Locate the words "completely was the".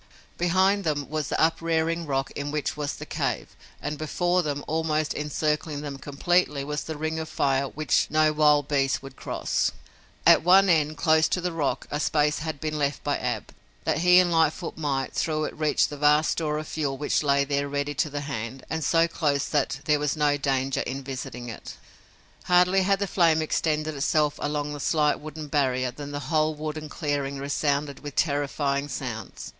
5.99-6.97